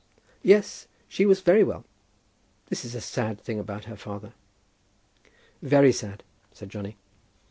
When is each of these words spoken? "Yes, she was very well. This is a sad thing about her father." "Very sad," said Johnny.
"Yes, 0.41 0.87
she 1.07 1.27
was 1.27 1.41
very 1.41 1.63
well. 1.63 1.85
This 2.69 2.83
is 2.83 2.95
a 2.95 3.01
sad 3.01 3.39
thing 3.39 3.59
about 3.59 3.83
her 3.85 3.95
father." 3.95 4.33
"Very 5.61 5.91
sad," 5.91 6.23
said 6.51 6.69
Johnny. 6.69 6.97